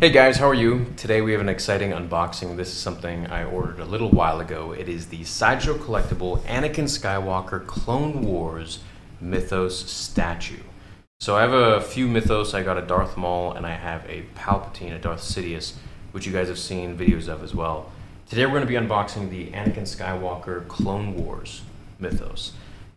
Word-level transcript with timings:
Hey 0.00 0.10
guys, 0.10 0.36
how 0.36 0.48
are 0.48 0.54
you? 0.54 0.86
Today 0.96 1.22
we 1.22 1.32
have 1.32 1.40
an 1.40 1.48
exciting 1.48 1.90
unboxing. 1.90 2.56
This 2.56 2.68
is 2.68 2.78
something 2.78 3.26
I 3.26 3.42
ordered 3.42 3.80
a 3.80 3.84
little 3.84 4.10
while 4.10 4.38
ago. 4.38 4.70
It 4.70 4.88
is 4.88 5.08
the 5.08 5.24
Sideshow 5.24 5.74
Collectible 5.76 6.38
Anakin 6.42 6.84
Skywalker 6.84 7.66
Clone 7.66 8.22
Wars 8.22 8.78
Mythos 9.20 9.90
statue. 9.90 10.62
So 11.18 11.36
I 11.36 11.40
have 11.40 11.52
a 11.52 11.80
few 11.80 12.06
Mythos. 12.06 12.54
I 12.54 12.62
got 12.62 12.78
a 12.78 12.82
Darth 12.82 13.16
Maul 13.16 13.54
and 13.54 13.66
I 13.66 13.72
have 13.72 14.08
a 14.08 14.22
Palpatine, 14.36 14.94
a 14.94 15.00
Darth 15.00 15.22
Sidious, 15.22 15.72
which 16.12 16.26
you 16.26 16.32
guys 16.32 16.46
have 16.46 16.60
seen 16.60 16.96
videos 16.96 17.26
of 17.26 17.42
as 17.42 17.52
well. 17.52 17.90
Today 18.28 18.46
we're 18.46 18.52
going 18.52 18.68
to 18.68 18.68
be 18.68 18.74
unboxing 18.74 19.30
the 19.30 19.50
Anakin 19.50 19.82
Skywalker 19.82 20.68
Clone 20.68 21.16
Wars 21.16 21.62
Mythos. 21.98 22.52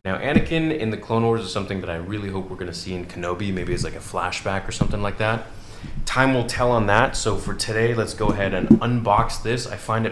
Now, 0.05 0.19
Anakin 0.19 0.77
in 0.77 0.91
the 0.91 0.97
Clone 0.97 1.23
Wars 1.23 1.41
is 1.41 1.51
something 1.51 1.81
that 1.81 1.89
I 1.89 1.95
really 1.95 2.29
hope 2.29 2.47
we're 2.47 2.57
going 2.57 2.67
to 2.67 2.77
see 2.77 2.93
in 2.93 3.07
Kenobi, 3.07 3.51
maybe 3.51 3.73
as 3.73 3.83
like 3.83 3.95
a 3.95 3.99
flashback 3.99 4.67
or 4.67 4.71
something 4.71 5.01
like 5.01 5.17
that. 5.17 5.47
Time 6.11 6.33
will 6.33 6.43
tell 6.43 6.73
on 6.73 6.87
that. 6.87 7.15
So 7.15 7.37
for 7.37 7.53
today, 7.53 7.93
let's 7.93 8.13
go 8.13 8.31
ahead 8.31 8.53
and 8.53 8.67
unbox 8.67 9.41
this. 9.43 9.65
I 9.65 9.77
find 9.77 10.05
it 10.05 10.11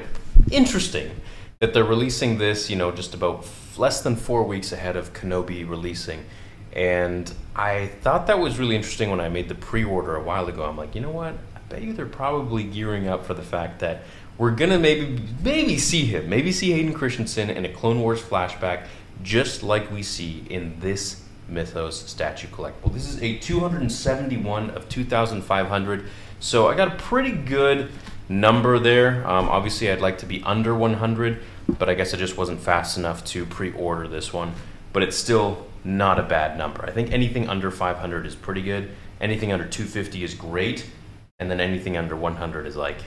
interesting 0.50 1.11
that 1.59 1.73
they're 1.73 1.83
releasing 1.83 2.38
this, 2.38 2.69
you 2.69 2.78
know, 2.78 2.89
just 2.89 3.14
about 3.14 3.45
less 3.75 4.02
than 4.02 4.16
four 4.16 4.45
weeks 4.45 4.72
ahead 4.72 4.95
of 4.95 5.11
Kenobi 5.11 5.67
releasing. 5.67 6.23
And 6.72 7.30
I 7.53 7.88
thought 7.88 8.27
that 8.27 8.39
was 8.39 8.58
really 8.58 8.77
interesting 8.77 9.09
when 9.09 9.20
I 9.20 9.27
made 9.27 9.50
the 9.50 9.55
pre-order 9.55 10.16
a 10.16 10.23
while 10.23 10.47
ago. 10.47 10.64
I'm 10.64 10.77
like, 10.77 10.95
you 10.95 11.02
know 11.02 11.11
what? 11.11 11.33
I 11.33 11.59
bet 11.67 11.81
you 11.81 11.92
they're 11.92 12.05
probably 12.05 12.64
gearing 12.64 13.09
up 13.09 13.25
for 13.25 13.33
the 13.33 13.44
fact 13.44 13.80
that 13.80 14.03
we're 14.38 14.52
gonna 14.52 14.80
maybe 14.80 15.22
maybe 15.44 15.77
see 15.77 16.05
him, 16.05 16.30
maybe 16.30 16.53
see 16.53 16.72
Hayden 16.72 16.94
Christensen 16.94 17.50
in 17.50 17.66
a 17.66 17.70
Clone 17.73 18.00
Wars 18.00 18.22
flashback, 18.22 18.86
just 19.22 19.64
like 19.64 19.92
we 19.92 20.03
see 20.03 20.45
in 20.50 20.80
this 20.80 21.23
Mythos 21.50 22.09
statue 22.09 22.47
collectible. 22.47 22.94
This 22.94 23.08
is 23.08 23.22
a 23.22 23.38
271 23.38 24.69
of 24.72 24.88
2,500. 24.89 26.05
So 26.39 26.67
I 26.67 26.75
got 26.75 26.88
a 26.89 26.95
pretty 26.95 27.31
good 27.31 27.92
number 28.30 28.80
there. 28.80 29.28
Um, 29.28 29.50
obviously, 29.50 29.92
I'd 29.92 30.02
like 30.02 30.20
to 30.20 30.25
be 30.25 30.42
under 30.44 30.75
100, 30.75 31.42
but 31.77 31.89
I 31.89 31.95
guess 31.95 32.14
I 32.14 32.17
just 32.17 32.38
wasn't 32.38 32.59
fast 32.59 32.97
enough 32.97 33.23
to 33.25 33.45
pre-order 33.45 34.08
this 34.08 34.31
one. 34.31 34.53
But 34.94 35.03
it's 35.03 35.17
still 35.17 35.67
not 35.83 36.20
a 36.20 36.23
bad 36.23 36.58
number. 36.58 36.86
I 36.86 36.92
think 36.92 37.11
anything 37.11 37.50
under 37.50 37.72
500 37.72 38.25
is 38.25 38.36
pretty 38.36 38.61
good. 38.61 38.92
Anything 39.22 39.52
under 39.52 39.66
250 39.66 40.23
is 40.23 40.33
great. 40.33 40.86
And 41.39 41.50
then 41.50 41.59
anything 41.59 41.97
under 41.97 42.16
100 42.16 42.67
is 42.67 42.75
like, 42.75 42.97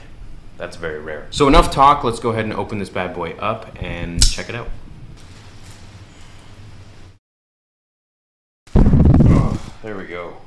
that's 0.57 0.75
very 0.75 0.99
rare. 0.99 1.27
So 1.29 1.47
enough 1.47 1.71
talk. 1.71 2.03
Let's 2.03 2.19
go 2.19 2.29
ahead 2.29 2.45
and 2.45 2.53
open 2.53 2.79
this 2.79 2.89
bad 2.89 3.13
boy 3.15 3.31
up 3.33 3.75
and 3.81 4.23
check 4.23 4.49
it 4.49 4.55
out. 4.55 4.69
There 9.83 9.97
we 9.97 10.05
go. 10.05 10.37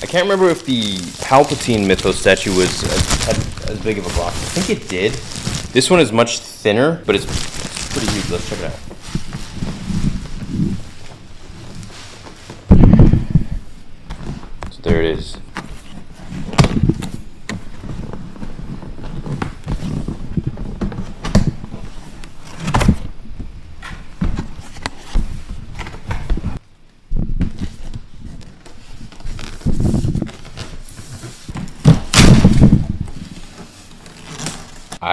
I 0.00 0.06
can't 0.06 0.22
remember 0.22 0.48
if 0.48 0.64
the 0.64 0.96
Palpatine 1.24 1.84
Mythos 1.86 2.20
statue 2.20 2.54
was 2.54 2.84
as, 2.84 3.68
as 3.68 3.80
big 3.80 3.98
of 3.98 4.06
a 4.06 4.16
box. 4.16 4.36
I 4.36 4.60
think 4.60 4.80
it 4.80 4.88
did. 4.88 5.12
This 5.72 5.90
one 5.90 5.98
is 5.98 6.12
much 6.12 6.38
thinner, 6.38 7.02
but 7.04 7.16
it's, 7.16 7.24
it's 7.24 7.92
pretty 7.92 8.10
huge. 8.12 8.30
Let's 8.30 8.48
check 8.48 8.60
it 8.60 8.64
out. 8.66 8.78
So 14.70 14.82
there 14.82 15.02
it 15.02 15.18
is. 15.18 15.36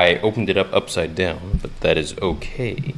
I 0.06 0.20
opened 0.20 0.52
it 0.52 0.58
up 0.58 0.72
upside 0.72 1.16
down, 1.16 1.60
but 1.64 1.80
that 1.80 1.98
is 1.98 2.16
okay. 2.20 2.94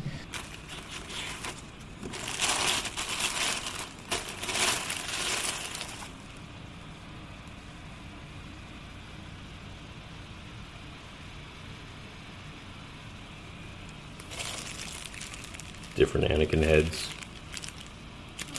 Different 15.96 16.28
Anakin 16.28 16.62
heads. 16.62 17.10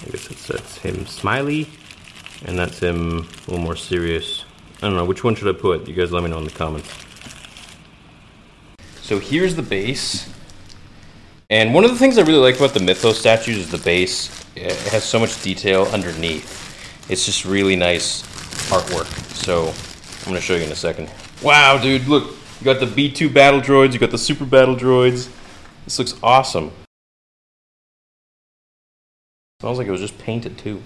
I 0.00 0.10
guess 0.10 0.30
it's, 0.30 0.47
that's 0.47 0.78
him 0.78 1.04
smiley, 1.04 1.69
and 2.47 2.59
that's 2.59 2.78
him 2.78 3.19
a 3.19 3.50
little 3.50 3.59
more 3.59 3.76
serious. 3.76 4.47
I 4.78 4.86
don't 4.86 4.97
know, 4.97 5.04
which 5.04 5.22
one 5.22 5.34
should 5.34 5.54
I 5.54 5.59
put? 5.59 5.86
You 5.86 5.94
guys 5.94 6.12
let 6.12 6.22
me 6.22 6.30
know 6.30 6.38
in 6.38 6.44
the 6.44 6.50
comments. 6.50 7.08
So 9.09 9.19
here's 9.19 9.55
the 9.55 9.63
base. 9.63 10.29
And 11.49 11.73
one 11.73 11.83
of 11.83 11.91
the 11.91 11.97
things 11.97 12.19
I 12.19 12.21
really 12.21 12.41
like 12.41 12.57
about 12.57 12.75
the 12.75 12.81
Mythos 12.81 13.19
statues 13.19 13.57
is 13.57 13.71
the 13.71 13.79
base. 13.79 14.29
It 14.55 14.77
has 14.89 15.03
so 15.03 15.19
much 15.19 15.43
detail 15.43 15.85
underneath. 15.85 17.09
It's 17.09 17.25
just 17.25 17.47
really 17.47 17.75
nice 17.75 18.21
artwork. 18.71 19.07
So 19.33 19.69
I'm 20.19 20.25
going 20.25 20.35
to 20.35 20.43
show 20.43 20.57
you 20.57 20.65
in 20.65 20.73
a 20.73 20.77
second. 20.77 21.09
Wow, 21.43 21.79
dude, 21.79 22.07
look. 22.07 22.35
You 22.61 22.65
got 22.67 22.81
the 22.81 22.85
B2 22.85 23.33
battle 23.33 23.63
droids, 23.63 23.95
you 23.95 23.99
got 23.99 24.11
the 24.11 24.19
super 24.19 24.45
battle 24.45 24.77
droids. 24.77 25.31
This 25.87 25.99
looks 25.99 26.15
awesome. 26.23 26.71
Smells 29.61 29.79
like 29.79 29.87
it 29.87 29.91
was 29.91 30.03
just 30.03 30.19
painted 30.19 30.59
too. 30.59 30.83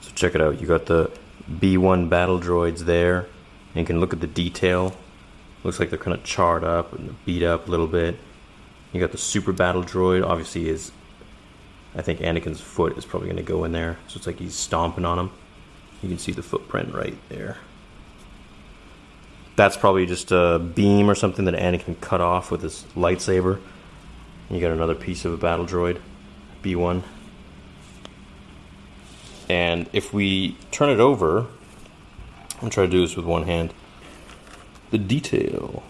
So 0.00 0.12
check 0.14 0.36
it 0.36 0.40
out. 0.40 0.60
You 0.60 0.68
got 0.68 0.86
the 0.86 1.10
B1 1.50 2.08
battle 2.08 2.38
droids 2.38 2.84
there. 2.84 3.26
And 3.74 3.80
you 3.80 3.84
can 3.84 3.98
look 3.98 4.12
at 4.12 4.20
the 4.20 4.28
detail 4.28 4.94
Looks 5.64 5.80
like 5.80 5.90
they're 5.90 5.98
kind 5.98 6.16
of 6.16 6.24
charred 6.24 6.64
up 6.64 6.92
and 6.92 7.16
beat 7.24 7.42
up 7.42 7.68
a 7.68 7.70
little 7.70 7.86
bit. 7.86 8.18
You 8.92 9.00
got 9.00 9.12
the 9.12 9.18
super 9.18 9.52
battle 9.52 9.82
droid. 9.82 10.24
Obviously, 10.24 10.68
is 10.68 10.92
I 11.94 12.02
think 12.02 12.20
Anakin's 12.20 12.60
foot 12.60 12.96
is 12.96 13.04
probably 13.04 13.28
going 13.28 13.38
to 13.38 13.42
go 13.42 13.64
in 13.64 13.72
there. 13.72 13.98
So 14.06 14.16
it's 14.16 14.26
like 14.26 14.38
he's 14.38 14.54
stomping 14.54 15.04
on 15.04 15.18
him. 15.18 15.30
You 16.02 16.08
can 16.08 16.18
see 16.18 16.32
the 16.32 16.42
footprint 16.42 16.94
right 16.94 17.16
there. 17.28 17.56
That's 19.56 19.76
probably 19.76 20.06
just 20.06 20.30
a 20.30 20.60
beam 20.60 21.10
or 21.10 21.16
something 21.16 21.44
that 21.46 21.54
Anakin 21.54 22.00
cut 22.00 22.20
off 22.20 22.52
with 22.52 22.62
his 22.62 22.84
lightsaber. 22.94 23.60
You 24.48 24.60
got 24.60 24.70
another 24.70 24.94
piece 24.94 25.24
of 25.24 25.32
a 25.32 25.36
battle 25.36 25.66
droid, 25.66 26.00
B1. 26.62 27.02
And 29.48 29.88
if 29.92 30.14
we 30.14 30.56
turn 30.70 30.90
it 30.90 31.00
over, 31.00 31.40
I'm 31.40 32.60
going 32.60 32.70
to 32.70 32.74
try 32.74 32.84
to 32.84 32.90
do 32.90 33.00
this 33.00 33.16
with 33.16 33.26
one 33.26 33.42
hand 33.42 33.74
the 34.90 34.98
detail. 34.98 35.82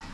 I 0.00 0.04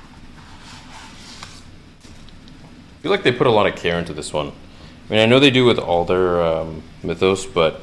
feel 3.02 3.10
like 3.10 3.22
they 3.22 3.32
put 3.32 3.46
a 3.46 3.50
lot 3.50 3.66
of 3.66 3.76
care 3.76 3.98
into 3.98 4.14
this 4.14 4.32
one. 4.32 4.48
I 4.48 5.12
mean, 5.12 5.20
I 5.20 5.26
know 5.26 5.38
they 5.38 5.50
do 5.50 5.66
with 5.66 5.78
all 5.78 6.06
their 6.06 6.42
um, 6.42 6.82
mythos, 7.02 7.44
but 7.44 7.82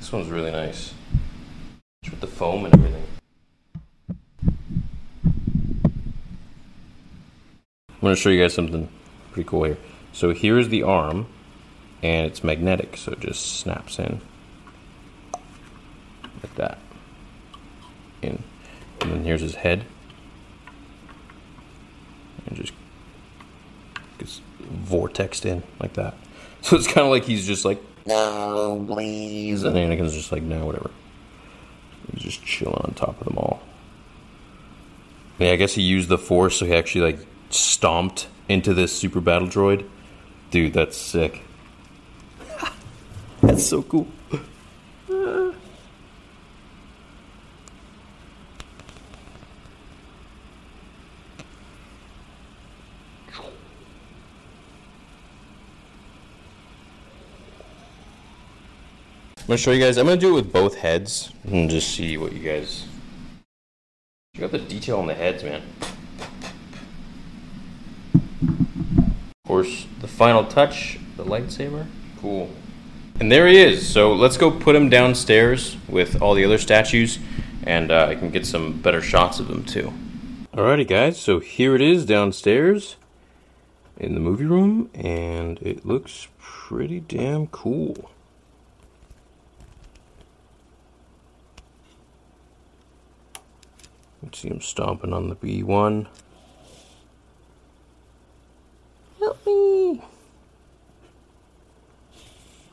this 0.00 0.10
one's 0.10 0.28
really 0.28 0.50
nice. 0.50 0.92
With 2.02 2.20
the 2.20 2.26
foam 2.26 2.64
and 2.64 2.74
everything. 2.74 3.04
I'm 7.90 8.00
going 8.00 8.16
to 8.16 8.20
show 8.20 8.30
you 8.30 8.42
guys 8.42 8.54
something 8.54 8.88
pretty 9.32 9.48
cool 9.48 9.64
here. 9.64 9.78
So 10.12 10.30
here's 10.30 10.68
the 10.68 10.82
arm, 10.82 11.26
and 12.02 12.26
it's 12.26 12.42
magnetic, 12.42 12.96
so 12.96 13.12
it 13.12 13.20
just 13.20 13.60
snaps 13.60 13.98
in 13.98 14.20
like 16.42 16.54
that. 16.56 16.78
In. 18.22 18.42
And 19.00 19.12
then 19.12 19.24
here's 19.24 19.40
his 19.40 19.54
head. 19.54 19.84
And 22.46 22.56
just 22.56 22.72
gets 24.18 24.40
vortexed 24.84 25.44
in 25.44 25.62
like 25.80 25.94
that. 25.94 26.14
So 26.62 26.76
it's 26.76 26.86
kind 26.86 27.06
of 27.06 27.10
like 27.10 27.24
he's 27.24 27.46
just 27.46 27.64
like, 27.64 27.80
no, 28.04 28.84
please. 28.86 29.62
And 29.62 29.74
Anakin's 29.74 30.12
just 30.12 30.30
like, 30.30 30.42
no, 30.42 30.66
whatever. 30.66 30.90
He's 32.12 32.22
just 32.22 32.44
chilling 32.44 32.82
on 32.84 32.92
top 32.92 33.18
of 33.18 33.26
them 33.26 33.38
all. 33.38 33.62
Yeah, 35.38 35.52
I 35.52 35.56
guess 35.56 35.72
he 35.72 35.80
used 35.80 36.10
the 36.10 36.18
force, 36.18 36.58
so 36.58 36.66
he 36.66 36.74
actually 36.74 37.12
like 37.12 37.26
stomped 37.52 38.28
into 38.48 38.74
this 38.74 38.96
super 38.96 39.20
battle 39.20 39.48
droid. 39.48 39.88
Dude, 40.50 40.72
that's 40.72 40.96
sick. 40.96 41.42
that's 43.40 43.64
so 43.64 43.82
cool. 43.82 44.08
I'm 59.50 59.54
gonna 59.54 59.58
show 59.58 59.72
you 59.72 59.80
guys. 59.80 59.96
I'm 59.96 60.06
gonna 60.06 60.16
do 60.16 60.30
it 60.30 60.34
with 60.34 60.52
both 60.52 60.76
heads 60.76 61.32
and 61.42 61.68
just 61.68 61.92
see 61.92 62.16
what 62.16 62.32
you 62.32 62.38
guys. 62.38 62.86
You 64.34 64.42
got 64.42 64.52
the 64.52 64.58
detail 64.58 65.00
on 65.00 65.08
the 65.08 65.14
heads, 65.14 65.42
man. 65.42 65.62
Course, 69.62 69.86
the 70.00 70.08
final 70.08 70.44
touch, 70.44 70.98
the 71.16 71.24
lightsaber. 71.24 71.86
Cool. 72.20 72.50
And 73.18 73.30
there 73.30 73.46
he 73.46 73.58
is. 73.58 73.86
So 73.86 74.14
let's 74.14 74.38
go 74.38 74.50
put 74.50 74.74
him 74.74 74.88
downstairs 74.88 75.76
with 75.86 76.22
all 76.22 76.32
the 76.34 76.44
other 76.46 76.56
statues, 76.56 77.18
and 77.64 77.90
uh, 77.90 78.06
I 78.08 78.14
can 78.14 78.30
get 78.30 78.46
some 78.46 78.80
better 78.80 79.02
shots 79.02 79.38
of 79.38 79.50
him 79.50 79.64
too. 79.64 79.92
Alrighty, 80.54 80.88
guys. 80.88 81.20
So 81.20 81.40
here 81.40 81.74
it 81.74 81.82
is 81.82 82.06
downstairs 82.06 82.96
in 83.98 84.14
the 84.14 84.20
movie 84.20 84.46
room, 84.46 84.88
and 84.94 85.58
it 85.58 85.84
looks 85.84 86.28
pretty 86.38 87.00
damn 87.00 87.46
cool. 87.48 88.10
Can 94.20 94.32
see 94.32 94.48
him 94.48 94.60
stomping 94.60 95.12
on 95.12 95.28
the 95.28 95.36
B1. 95.36 96.06
Help 99.20 99.46
me! 99.46 99.52
You 99.52 100.00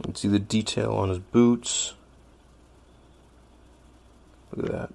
can 0.01 0.06
see 0.18 0.28
the 0.28 0.40
detail 0.40 0.94
on 0.94 1.10
his 1.10 1.19
boots. 1.19 1.94
Look 4.56 4.66
at 4.66 4.72
that. 4.72 4.94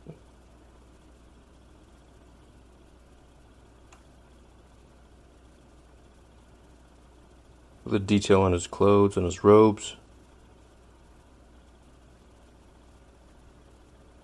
The 7.87 7.99
detail 7.99 8.43
on 8.43 8.53
his 8.53 8.67
clothes 8.67 9.17
and 9.17 9.27
his 9.27 9.45
robes. 9.45 9.97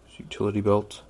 His 0.09 0.21
utility 0.21 0.61
belt. 0.61 1.03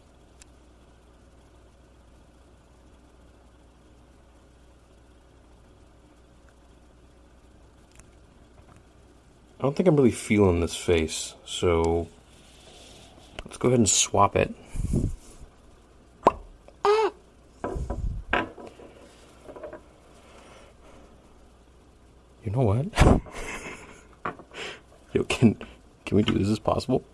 Don't 9.69 9.77
think 9.77 9.87
I'm 9.87 9.97
really 9.97 10.11
feeling 10.11 10.61
this 10.61 10.75
face, 10.75 11.35
so 11.45 12.09
let's 13.45 13.59
go 13.59 13.69
ahead 13.69 13.81
and 13.81 13.87
swap 13.87 14.35
it. 14.35 14.55
You 22.43 22.47
know 22.47 22.63
what? 22.63 22.87
Yo, 25.13 25.25
can 25.25 25.57
can 26.07 26.17
we 26.17 26.23
do 26.23 26.39
this? 26.39 26.49
Is 26.49 26.59
possible? 26.59 27.05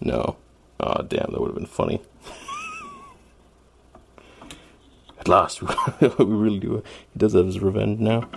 No. 0.00 0.36
Oh, 0.82 1.02
damn, 1.02 1.30
that 1.30 1.42
would 1.42 1.48
have 1.48 1.56
been 1.56 1.66
funny. 1.66 2.00
At 5.18 5.28
last, 5.28 5.60
we 6.00 6.08
really 6.24 6.58
do. 6.58 6.82
He 7.12 7.18
does 7.18 7.34
have 7.34 7.44
his 7.44 7.60
revenge 7.60 8.00
now. 8.00 8.30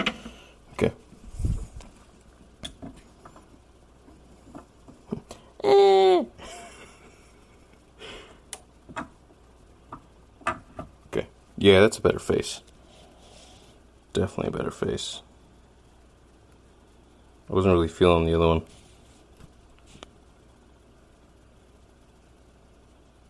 Yeah, 11.63 11.80
that's 11.80 11.98
a 11.98 12.01
better 12.01 12.19
face. 12.19 12.60
Definitely 14.12 14.50
a 14.50 14.57
better 14.57 14.69
face. 14.69 15.21
I 17.50 17.54
wasn't 17.54 17.74
really 17.74 17.88
feeling 17.88 18.25
the 18.25 18.33
other 18.33 18.48
one. 18.50 18.63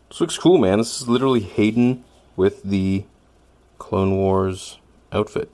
This 0.09 0.19
looks 0.19 0.35
cool, 0.35 0.57
man. 0.57 0.79
This 0.79 0.99
is 0.99 1.07
literally 1.07 1.41
Hayden 1.41 2.03
with 2.35 2.63
the 2.63 3.05
Clone 3.77 4.15
Wars 4.15 4.79
outfit. 5.11 5.51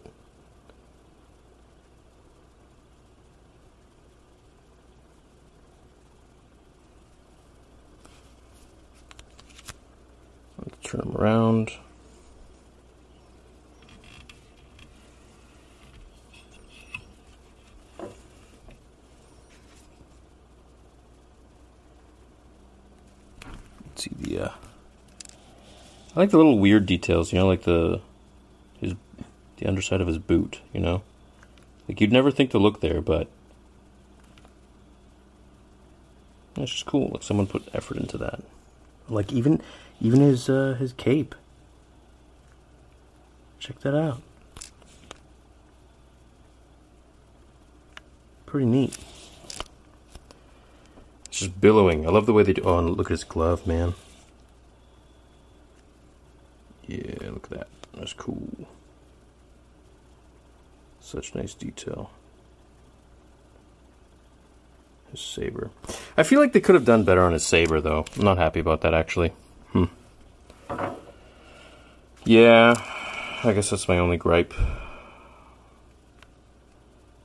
Let's 10.57 10.77
turn 10.81 11.01
him 11.01 11.17
around. 11.17 11.73
Let's 23.99 24.17
see 24.17 24.29
the. 24.37 24.45
Uh, 24.45 24.49
I 26.19 26.23
like 26.23 26.31
the 26.31 26.37
little 26.37 26.59
weird 26.59 26.85
details, 26.85 27.31
you 27.31 27.39
know, 27.39 27.47
like 27.47 27.61
the 27.61 28.01
his 28.81 28.93
the 29.55 29.65
underside 29.65 30.01
of 30.01 30.07
his 30.07 30.17
boot, 30.17 30.59
you 30.73 30.81
know, 30.81 31.01
like 31.87 32.01
you'd 32.01 32.11
never 32.11 32.29
think 32.29 32.51
to 32.51 32.57
look 32.57 32.81
there, 32.81 32.99
but 32.99 33.29
it's 36.57 36.73
just 36.73 36.85
cool. 36.85 37.11
Like 37.13 37.23
someone 37.23 37.47
put 37.47 37.69
effort 37.73 37.95
into 37.95 38.17
that. 38.17 38.41
Like 39.07 39.31
even 39.31 39.61
even 40.01 40.19
his 40.19 40.49
uh, 40.49 40.75
his 40.77 40.91
cape. 40.91 41.35
Check 43.59 43.79
that 43.79 43.95
out. 43.95 44.21
Pretty 48.45 48.65
neat. 48.65 48.97
It's 51.27 51.39
just 51.39 51.61
billowing. 51.61 52.05
I 52.05 52.09
love 52.09 52.25
the 52.25 52.33
way 52.33 52.43
they 52.43 52.51
do. 52.51 52.63
Oh, 52.65 52.77
and 52.77 52.97
look 52.97 53.07
at 53.07 53.11
his 53.11 53.23
glove, 53.23 53.65
man. 53.65 53.93
Yeah, 56.89 57.29
look 57.29 57.51
at 57.51 57.59
that. 57.59 57.67
That's 57.93 58.13
cool. 58.13 58.67
Such 60.99 61.35
nice 61.35 61.53
detail. 61.53 62.09
His 65.11 65.21
saber. 65.21 65.69
I 66.17 66.23
feel 66.23 66.39
like 66.39 66.53
they 66.53 66.59
could 66.59 66.73
have 66.73 66.85
done 66.85 67.03
better 67.03 67.21
on 67.21 67.33
his 67.33 67.45
saber, 67.45 67.79
though. 67.79 68.05
I'm 68.17 68.23
not 68.23 68.39
happy 68.39 68.59
about 68.59 68.81
that, 68.81 68.95
actually. 68.95 69.33
Hmm. 69.71 69.85
Yeah, 72.25 72.73
I 73.43 73.53
guess 73.53 73.69
that's 73.69 73.87
my 73.87 73.99
only 73.99 74.17
gripe. 74.17 74.55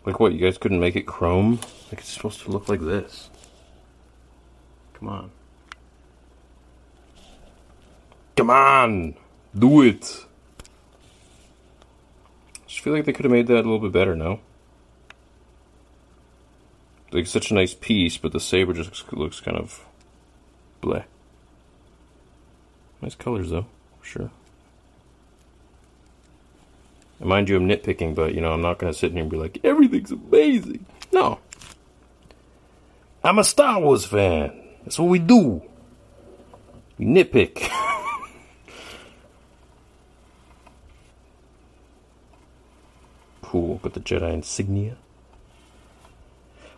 Like, 0.04 0.20
what? 0.20 0.34
You 0.34 0.40
guys 0.40 0.58
couldn't 0.58 0.80
make 0.80 0.94
it 0.94 1.06
chrome? 1.06 1.58
Like, 1.90 2.00
it's 2.00 2.08
supposed 2.10 2.42
to 2.42 2.50
look 2.50 2.68
like 2.68 2.80
this. 2.80 3.30
Come 4.92 5.08
on. 5.08 5.30
Come 8.36 8.50
on! 8.50 9.14
Do 9.56 9.82
it! 9.82 10.24
I 12.56 12.66
just 12.66 12.80
feel 12.80 12.92
like 12.92 13.04
they 13.04 13.12
could 13.12 13.24
have 13.24 13.32
made 13.32 13.46
that 13.46 13.54
a 13.54 13.56
little 13.56 13.78
bit 13.78 13.92
better, 13.92 14.16
no? 14.16 14.40
Like, 17.12 17.28
such 17.28 17.52
a 17.52 17.54
nice 17.54 17.74
piece, 17.74 18.16
but 18.16 18.32
the 18.32 18.40
saber 18.40 18.72
just 18.72 19.12
looks 19.12 19.40
kind 19.40 19.56
of 19.56 19.84
bleh. 20.82 21.04
Nice 23.00 23.14
colors, 23.14 23.50
though, 23.50 23.66
for 24.00 24.06
sure. 24.06 24.30
And 27.20 27.28
mind 27.28 27.48
you, 27.48 27.56
I'm 27.56 27.68
nitpicking, 27.68 28.16
but, 28.16 28.34
you 28.34 28.40
know, 28.40 28.52
I'm 28.52 28.62
not 28.62 28.78
going 28.78 28.92
to 28.92 28.98
sit 28.98 29.12
here 29.12 29.20
and 29.20 29.30
be 29.30 29.36
like, 29.36 29.60
everything's 29.62 30.10
amazing. 30.10 30.84
No. 31.12 31.38
I'm 33.22 33.38
a 33.38 33.44
Star 33.44 33.80
Wars 33.80 34.04
fan. 34.04 34.52
That's 34.82 34.98
what 34.98 35.08
we 35.08 35.20
do. 35.20 35.62
We 36.98 37.06
nitpick. 37.06 37.70
Got 43.94 44.04
the 44.04 44.14
Jedi 44.14 44.32
insignia. 44.32 44.96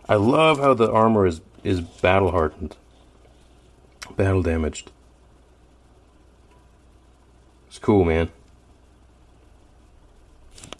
I 0.08 0.16
love 0.16 0.58
how 0.58 0.74
the 0.74 0.90
armor 0.90 1.26
is 1.26 1.40
is 1.64 1.80
battle 1.80 2.30
hardened, 2.30 2.76
battle 4.16 4.42
damaged. 4.42 4.90
It's 7.68 7.78
cool, 7.78 8.04
man. 8.04 8.28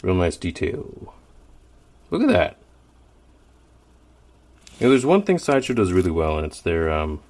Real 0.02 0.14
nice 0.14 0.36
detail. 0.36 1.14
Look 2.10 2.22
at 2.22 2.28
that. 2.28 2.56
You 4.78 4.86
know, 4.86 4.90
there's 4.90 5.06
one 5.06 5.22
thing 5.22 5.38
Sideshow 5.38 5.72
does 5.72 5.92
really 5.92 6.10
well, 6.10 6.36
and 6.36 6.46
it's 6.46 6.60
their 6.60 6.90
um, 6.90 7.20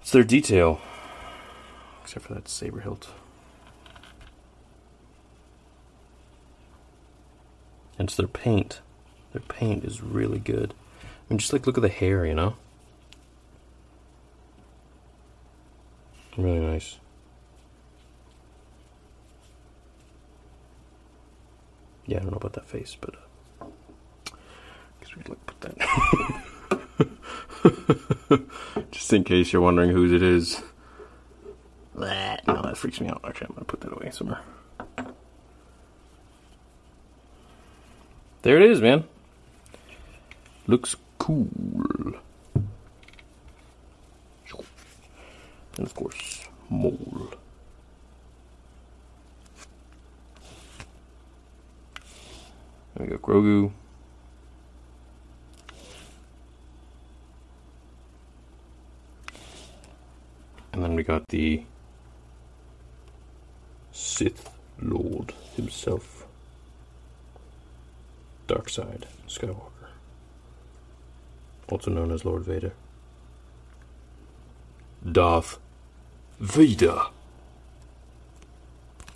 it's 0.00 0.12
their 0.12 0.24
detail. 0.24 0.80
Except 2.04 2.26
for 2.26 2.34
that 2.34 2.48
saber 2.48 2.80
hilt. 2.80 3.10
It's 8.06 8.16
their 8.16 8.28
paint. 8.28 8.80
Their 9.32 9.42
paint 9.42 9.84
is 9.84 10.02
really 10.02 10.38
good. 10.38 10.74
I 11.02 11.06
mean, 11.28 11.38
just 11.38 11.52
like 11.52 11.66
look 11.66 11.76
at 11.76 11.82
the 11.82 11.88
hair, 11.88 12.24
you 12.24 12.34
know? 12.34 12.54
Really 16.36 16.60
nice. 16.60 16.98
Yeah, 22.06 22.18
I 22.18 22.20
don't 22.20 22.30
know 22.30 22.36
about 22.36 22.52
that 22.52 22.68
face, 22.68 22.96
but 23.00 23.16
uh, 23.16 23.66
I 24.32 24.36
guess 25.00 25.16
we 25.16 25.22
like 25.28 25.46
put 25.46 25.60
that. 25.62 25.76
just 28.92 29.12
in 29.12 29.24
case 29.24 29.52
you're 29.52 29.62
wondering 29.62 29.90
whose 29.90 30.12
it 30.12 30.22
is. 30.22 30.62
That 31.96 32.46
no, 32.46 32.62
that 32.62 32.76
freaks 32.76 33.00
me 33.00 33.08
out. 33.08 33.22
Actually, 33.24 33.48
I'm 33.48 33.54
gonna 33.54 33.64
put 33.64 33.80
that 33.80 33.92
away 33.92 34.10
somewhere. 34.10 34.40
There 38.42 38.56
it 38.56 38.70
is, 38.70 38.80
man. 38.80 39.04
Looks 40.66 40.96
cool. 41.18 41.48
And 45.76 45.86
of 45.86 45.94
course, 45.94 46.46
Maul. 46.70 47.30
There 52.94 53.06
we 53.06 53.06
go, 53.08 53.18
Grogu. 53.18 53.72
And 60.72 60.82
then 60.82 60.94
we 60.94 61.02
got 61.02 61.28
the 61.28 61.64
Sith 63.92 64.48
Lord 64.80 65.34
himself, 65.56 66.15
Dark 68.46 68.68
Side 68.68 69.06
Skywalker, 69.28 69.88
also 71.68 71.90
known 71.90 72.10
as 72.10 72.24
Lord 72.24 72.44
Vader. 72.44 72.72
Darth 75.10 75.58
Vader. 76.40 77.00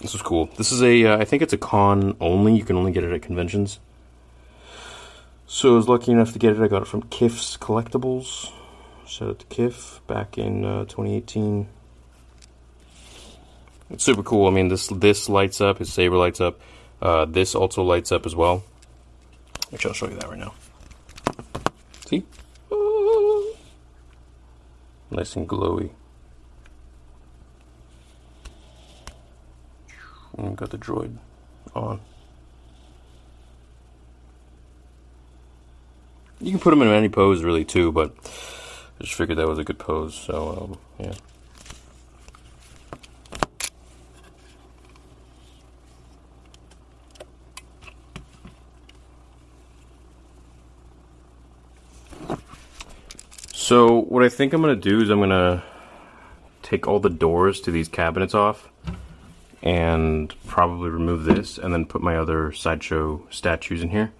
This 0.00 0.14
is 0.14 0.22
cool. 0.22 0.46
This 0.56 0.72
is 0.72 0.82
a, 0.82 1.04
uh, 1.04 1.18
I 1.18 1.24
think 1.24 1.42
it's 1.42 1.52
a 1.52 1.58
con 1.58 2.16
only. 2.20 2.56
You 2.56 2.64
can 2.64 2.76
only 2.76 2.92
get 2.92 3.04
it 3.04 3.12
at 3.12 3.22
conventions. 3.22 3.80
So 5.46 5.74
I 5.74 5.76
was 5.76 5.88
lucky 5.88 6.12
enough 6.12 6.32
to 6.32 6.38
get 6.38 6.52
it. 6.52 6.62
I 6.62 6.68
got 6.68 6.82
it 6.82 6.88
from 6.88 7.02
Kiff's 7.04 7.56
Collectibles. 7.56 8.50
Shout 9.04 9.28
out 9.28 9.38
to 9.40 9.46
Kiff 9.46 9.98
back 10.06 10.38
in 10.38 10.64
uh, 10.64 10.84
2018. 10.84 11.68
It's 13.90 14.04
super 14.04 14.22
cool. 14.22 14.46
I 14.46 14.50
mean, 14.50 14.68
this 14.68 14.86
this 14.86 15.28
lights 15.28 15.60
up. 15.60 15.78
His 15.78 15.92
saber 15.92 16.16
lights 16.16 16.40
up. 16.40 16.60
Uh, 17.02 17.24
this 17.24 17.54
also 17.54 17.82
lights 17.82 18.12
up 18.12 18.24
as 18.24 18.36
well. 18.36 18.62
Which 19.70 19.86
I'll 19.86 19.92
show 19.92 20.08
you 20.08 20.16
that 20.16 20.28
right 20.28 20.38
now. 20.38 20.54
See? 22.06 22.24
Nice 25.10 25.36
and 25.36 25.48
glowy. 25.48 25.90
And 30.36 30.56
got 30.56 30.70
the 30.70 30.78
droid 30.78 31.16
on. 31.74 32.00
You 36.40 36.52
can 36.52 36.60
put 36.60 36.72
him 36.72 36.82
in 36.82 36.88
any 36.88 37.08
pose 37.08 37.42
really 37.42 37.64
too, 37.64 37.92
but 37.92 38.14
I 38.98 39.04
just 39.04 39.14
figured 39.14 39.38
that 39.38 39.46
was 39.46 39.58
a 39.58 39.64
good 39.64 39.78
pose. 39.78 40.14
So 40.14 40.78
um, 40.98 41.04
yeah. 41.06 41.14
So 53.60 54.00
what 54.00 54.24
I 54.24 54.30
think 54.30 54.54
I'm 54.54 54.62
gonna 54.62 54.74
do 54.74 55.02
is 55.02 55.10
I'm 55.10 55.20
gonna 55.20 55.62
take 56.62 56.88
all 56.88 56.98
the 56.98 57.10
doors 57.10 57.60
to 57.60 57.70
these 57.70 57.88
cabinets 57.88 58.34
off 58.34 58.70
and 59.62 60.34
probably 60.46 60.88
remove 60.88 61.24
this 61.24 61.58
and 61.58 61.70
then 61.70 61.84
put 61.84 62.00
my 62.00 62.16
other 62.16 62.52
sideshow 62.52 63.22
statues 63.28 63.82
in 63.82 63.90
here. 63.90 64.12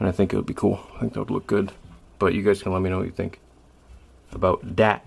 And 0.00 0.08
I 0.08 0.10
think 0.10 0.32
it 0.32 0.36
would 0.36 0.46
be 0.46 0.52
cool. 0.52 0.80
I 0.96 0.98
think 0.98 1.12
that 1.12 1.20
would 1.20 1.30
look 1.30 1.46
good. 1.46 1.70
But 2.18 2.34
you 2.34 2.42
guys 2.42 2.60
can 2.60 2.72
let 2.72 2.82
me 2.82 2.90
know 2.90 2.98
what 2.98 3.06
you 3.06 3.12
think 3.12 3.38
about 4.32 4.58
that. 4.76 5.06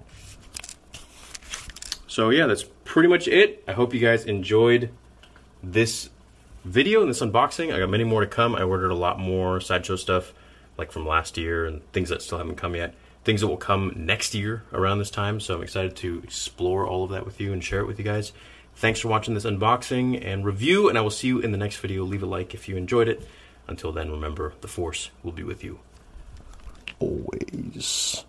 So 2.08 2.30
yeah, 2.30 2.48
that's 2.48 2.64
pretty 2.86 3.10
much 3.10 3.28
it. 3.28 3.62
I 3.68 3.74
hope 3.74 3.94
you 3.94 4.00
guys 4.00 4.24
enjoyed 4.24 4.90
this 5.62 6.10
video 6.64 7.02
and 7.02 7.10
this 7.10 7.20
unboxing. 7.20 7.74
I 7.74 7.80
got 7.80 7.90
many 7.90 8.06
more 8.06 8.22
to 8.22 8.28
come. 8.28 8.56
I 8.56 8.62
ordered 8.62 8.92
a 8.92 8.96
lot 8.96 9.20
more 9.20 9.60
sideshow 9.60 9.98
stuff 9.98 10.34
like 10.78 10.94
from 10.94 11.06
last 11.06 11.38
year 11.38 11.66
and 11.66 11.82
things 11.92 12.08
that 12.08 12.22
still 12.22 12.38
haven't 12.38 12.56
come 12.56 12.74
yet 12.74 12.96
things 13.24 13.42
that 13.42 13.48
will 13.48 13.58
come 13.58 13.94
next 13.96 14.34
year 14.34 14.64
around 14.74 15.00
this 15.00 15.12
time. 15.12 15.40
So 15.40 15.56
I'm 15.56 15.64
excited 15.64 15.96
to 15.98 16.22
explore 16.24 16.88
all 16.88 17.04
of 17.04 17.12
that 17.12 17.26
with 17.26 17.40
you 17.40 17.54
and 17.54 17.64
share 17.64 17.80
it 17.80 17.88
with 17.88 18.00
you 18.00 18.06
guys. 18.06 18.32
Thanks 18.76 19.02
for 19.02 19.10
watching 19.10 19.34
this 19.34 19.46
unboxing 19.46 20.26
and 20.26 20.46
review, 20.46 20.88
and 20.88 20.98
I 20.98 21.02
will 21.02 21.10
see 21.10 21.28
you 21.28 21.40
in 21.40 21.52
the 21.52 21.58
next 21.58 21.78
video. 21.78 22.04
Leave 22.06 22.24
a 22.24 22.26
like 22.26 22.54
if 22.54 22.70
you 22.70 22.78
enjoyed 22.78 23.10
it. 23.10 23.28
Until 23.68 23.92
then, 23.92 24.10
remember, 24.10 24.54
the 24.62 24.68
Force 24.68 25.12
will 25.22 25.34
be 25.34 25.44
with 25.44 25.64
you 25.64 25.80
always. 27.00 28.26